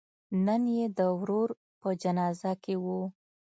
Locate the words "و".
2.83-2.85